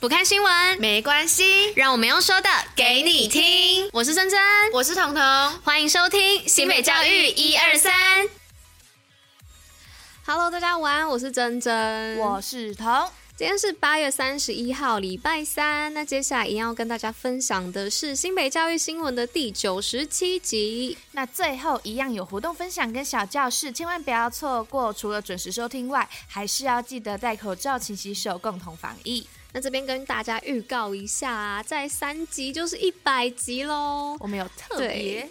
[0.00, 3.90] 不看新闻没关系，让我们用说的给你听。
[3.92, 4.38] 我是珍珍，
[4.72, 5.22] 我是彤彤，
[5.64, 7.92] 欢迎收听新北教育一二三。
[10.24, 13.10] Hello，大家晚安，我是珍珍，我是彤。
[13.36, 15.92] 今天是八月三十一号，礼拜三。
[15.92, 20.96] 那接下来一样要跟大家分享的是新北教育新闻的第九十七集。
[21.10, 24.92] 那最后一样有活动分享跟小教室，千万不要错过。
[24.92, 29.26] 除了准时收听外，还是要记得戴口罩、勤洗手，共同防疫。
[29.58, 34.16] 那这边跟大家预告一下啊，在三集就是一百集喽。
[34.20, 35.28] 我们有特别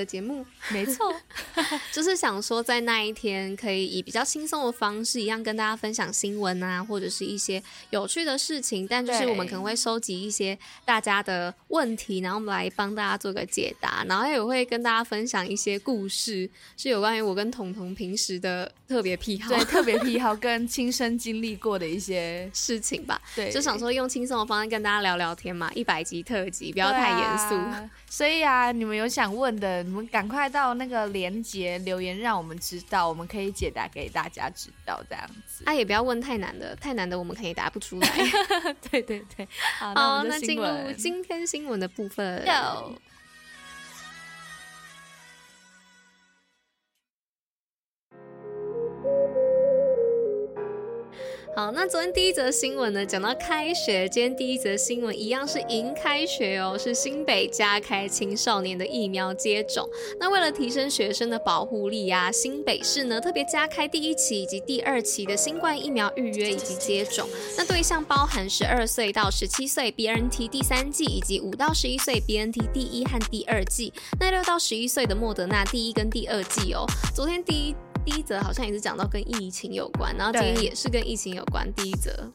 [0.00, 1.14] 的节目，没错，
[1.92, 8.86] 就是想说在那一天可以以比较轻松的方式，一样跟大家分享新闻啊，或者是一些有趣的事情。
[8.86, 23.20] 但就是我们可能会收集一些大家的问题，然后我们来帮大家做个解答，然后也会跟大家分享一些故事，是有关于我跟彤彤平时的特别癖好，对， 特别癖好跟亲身经历过的一些事情吧。
[23.34, 27.54] 对，就想说用轻松的方式跟大家聊聊天嘛，一百集特辑，不要太严肃。
[27.54, 27.90] 啊。
[28.08, 29.85] 所以啊，你们有想问的？
[29.86, 35.62] 你们赶快到那个连接留言，让我们知道，我们可以解答给大家知道，这样子。
[35.64, 38.08] 啊，也不要问太难的，太难的我们可以答不出来。
[38.90, 39.46] 对对对，
[39.78, 42.44] 好，那，那进入今天新闻的部分。
[51.56, 59.88] 好，那昨天第一则新闻呢，讲到开学，今天第一则新闻一样是迎开学哦，是新北加开青少年的疫苗接种。
[60.20, 67.26] 那为了提升学生的保护力啊，新北市呢特别加开第一期以及第二期的新冠疫苗预约以及接种。
[67.56, 73.90] 那对象包含十二岁到十七岁 BNT 第三季，以及五到十一岁 BNT 第一和第二季。
[74.20, 76.84] 那六到十一岁的莫德纳第一跟第二季哦。
[77.14, 77.74] 昨天第一。
[78.06, 81.70] 第一则好像也是讲到跟疫情有关，然后今天也是跟疫情有关。
[81.74, 82.30] 第一则。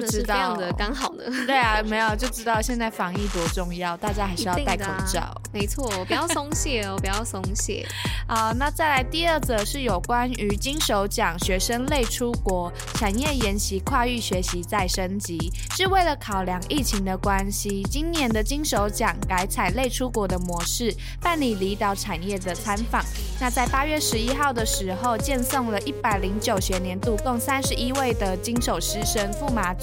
[0.00, 1.24] 就知道非常的刚好呢。
[1.46, 5.20] 对啊，没有就知道现在防疫多重要，大家还是要戴口罩。
[5.20, 7.86] 啊、没错，不要松懈哦，不要松懈。
[8.26, 23.04] 好，那再来第二则是有关于金手奖学生类出国产业研习跨域学习再升级，是为了考量疫情的关系，今年的金手奖改采类出国的模式办理离岛产业的参访。
[23.40, 29.74] 那在八月十一号的时候，荐送了一百零九学年度共三十一位的金手师生驸马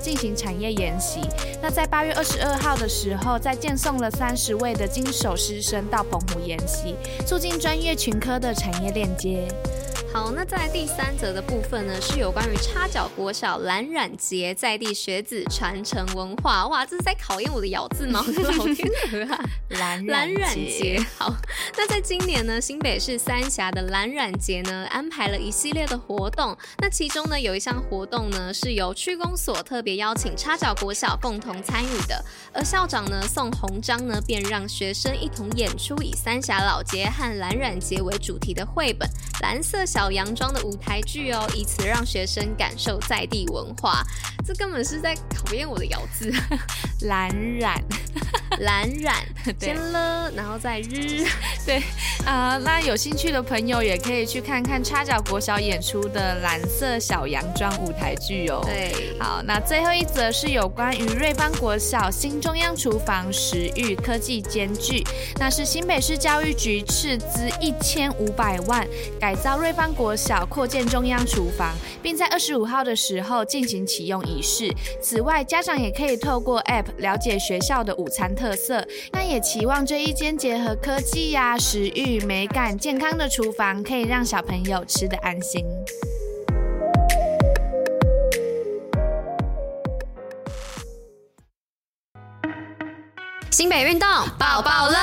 [0.00, 1.20] 进行产业研习。
[1.60, 6.94] 那在八月二十二号的时候，再荐送了三十位的金手师生到澎湖研习，
[7.26, 9.48] 促进专业群科的产业链接。
[10.12, 16.66] 好，那在第三则的部分呢，是有关于插脚国小蓝染节在地学子传承文化。
[16.66, 18.20] 哇，这是在考验我的咬字吗？
[18.58, 19.44] 好天鹅啊！
[19.68, 21.00] 蓝蓝染节。
[21.16, 21.32] 好，
[21.76, 26.58] 那在今年呢，新北市三峡的蓝染节呢，安排了一系列的活动。
[26.78, 32.24] 那其中呢，有一项活动呢，是由区公所特别邀请插脚国小共同参与的。
[32.52, 39.08] 而校长呢，宋鸿章呢，便让学生一同演出以三峡老街和蓝染节为主题的绘本
[39.40, 44.02] 《蓝色小》小洋装的舞台剧哦，以此让学生感受在地文化。
[44.42, 46.32] 这根本是在考验我的咬字。
[47.04, 47.28] 蓝
[47.58, 47.78] 染，
[48.60, 49.16] 蓝染，
[49.60, 51.24] 先了，然后再日。
[51.66, 51.76] 对
[52.24, 58.60] 啊、呃，那有兴趣的朋友也可以去看看插脚国小演出的蓝色小洋装舞台剧哦。
[58.64, 65.04] 对，好，那最后一则是有关于瑞芳国小新中央厨房食育科技兼具，
[65.38, 68.86] 那是新北市教育局斥资一千五百万
[69.20, 74.74] 改造瑞芳国小，扩建中央厨房，并在二十五号的时候进行启用仪式。
[75.02, 78.86] 此外，家长也可以透过 App 了解学校的午餐特色。
[79.12, 85.64] 那也期望这一间结合科技呀、食欲、美感、健康的厨房，可以让小朋友吃得安心。
[93.52, 94.98] 新北运动抱抱乐。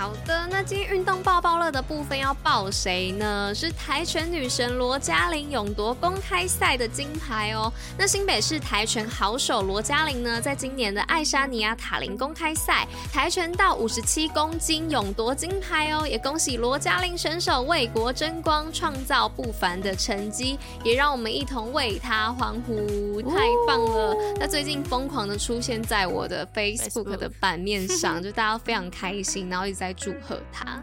[0.00, 3.54] 好的，那今天运动爆爆乐的部分要报谁呢？
[3.54, 7.70] 是跆拳女神罗嘉玲勇夺公开赛的金牌哦。
[7.98, 23.36] 那新北市跆拳好手罗嘉玲呢，在今年的爱沙尼亚塔林公开赛跆拳道五十七公斤勇夺金牌哦，也恭喜罗嘉玲选手为国争光，创造不凡的成绩，也让我们一同为她欢呼，太
[23.66, 24.16] 棒了！
[24.40, 29.89] 她最近疯狂的出现在我的 Facebook 的版面上，就大家非常开心，然后一直在。
[29.94, 30.82] 祝贺他，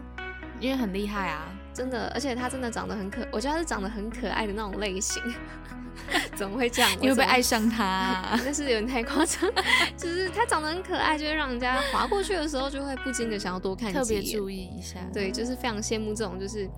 [0.60, 5.22] 因为很厉害啊，真的，而且他真的长得很可，我觉得他是长得很可爱的那种类型。
[6.36, 6.88] 怎么会这样？
[7.00, 8.38] 你会不会爱上他啊？
[8.44, 9.50] 但是有点太夸张，
[9.96, 15.00] 就是他长得很可爱，就会让人家划过去的时候就会不禁的想要多看特别注意一下。
[15.12, 16.68] 对，就是非常羡慕这种就是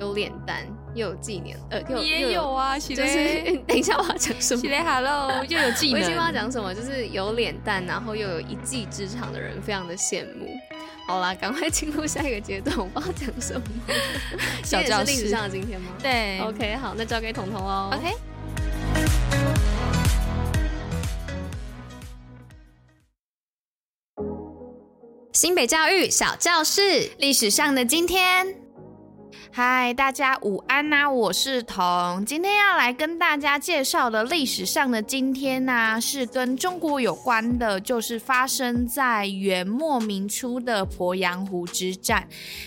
[0.00, 2.78] 有脸蛋，又有技能，呃，又也有啊。
[2.78, 5.94] 就是等一下我要讲什么？，Hello，又有技能。
[5.94, 10.48] 我已经不知道讲什么，就是有脸蛋，然后又有一技之长的人，非常的羡慕。
[11.06, 13.62] 好啦，赶快进入下一个阶段，我不知道讲什么。
[14.64, 15.92] 小教室历史上的今天吗？
[16.00, 16.38] 对。
[16.40, 17.90] OK，好，那交给彤彤哦。
[17.92, 18.14] OK。
[25.32, 28.61] 新北教育小教室，历史上的今天。
[29.54, 31.10] 嗨，大家午安呐、啊！
[31.10, 42.26] 我是彤，今天要来跟大家介绍的历史上的今天呢、是跟中国有关的，就是发生在元末明初的鄱阳湖之战。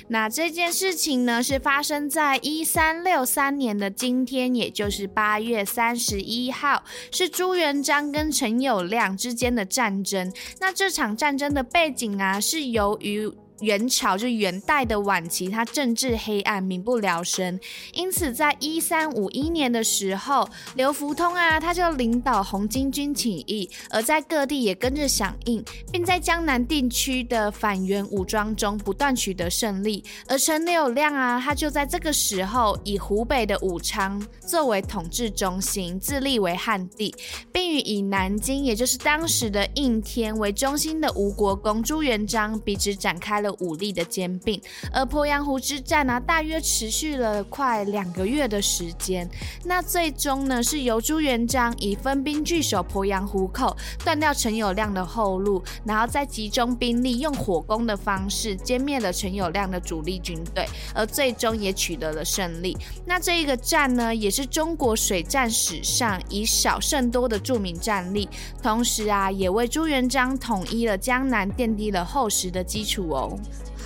[0.10, 10.32] 那这件事情呢，是发生在一三六三年的今天，也就是八月三十一号，是朱元璋跟陈友谅之间的战争。
[10.60, 13.34] 那这场战争的背景啊，是由于。
[13.62, 17.60] 元朝就元代的晚期，它政治黑暗，民不聊生。
[17.94, 30.04] 因此，在一三五一年的时候，刘福通啊，他就领导红巾军起义，而在各地也跟着响应，并在江南地区的反元武装中不断取得胜利。
[30.28, 37.16] 而陈友谅啊，他就在这个时候以湖北的武昌作为统治中心，自立为汉帝，
[37.52, 43.56] 并与以南京，也就是当时的应天为中心的吴国公朱元璋彼此展开了。
[43.66, 44.62] 武力的兼并，
[44.92, 49.28] 而鄱阳湖之战呢、大约持续了快两个月的时间。
[49.64, 62.78] 那最终呢，是由朱元璋以分兵据守鄱阳湖口，断掉陈友谅的后路，然后再集中兵力，用火攻的方式歼灭了陈友谅的主力军队，而最终也取得了胜利。
[63.06, 68.28] 那这一个战呢，也是中国水战史上以少胜多的著名战例，
[68.62, 73.35] 同时啊，也为朱元璋统一了江南奠定了厚实的基础哦。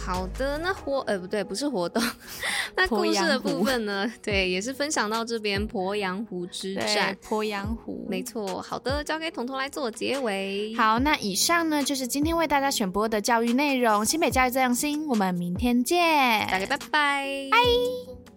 [0.05, 2.01] 好的，那活呃不对，不是活动，
[2.75, 4.11] 那故事的部分呢？
[4.23, 7.15] 对，也是分享到这边鄱阳湖之战。
[7.23, 8.61] 鄱阳湖，没错。
[8.61, 10.73] 好的，交给彤彤来做结尾。
[10.75, 14.03] 好，那以上呢就是今天为大家选播的教育内容。
[14.03, 18.28] 新北教育这样新，我们明天见，大家拜拜，拜。